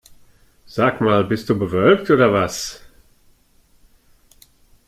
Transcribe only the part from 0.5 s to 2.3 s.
Sag mal, bist du bewölkt